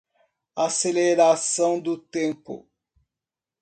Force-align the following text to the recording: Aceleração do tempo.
Aceleração 0.55 1.79
do 1.79 1.95
tempo. 1.95 2.67